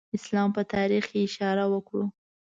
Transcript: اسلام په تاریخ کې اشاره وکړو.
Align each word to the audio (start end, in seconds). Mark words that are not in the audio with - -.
اسلام 0.17 0.49
په 0.55 0.61
تاریخ 0.73 1.03
کې 1.11 1.19
اشاره 1.27 1.63
وکړو. 1.73 2.03